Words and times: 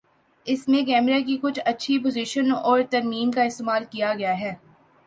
اس 0.45 0.67
میں 0.67 0.81
کیمرہ 0.85 1.19
کی 1.19 1.37
کچھ 1.41 1.59
اچھی 1.65 1.97
پوزیشن 1.99 2.51
اور 2.53 2.81
ترمیم 2.89 3.31
کا 3.31 3.43
استعمال 3.43 3.85
کیا 3.91 4.13
گیا 4.13 4.39
ہے 4.39 4.53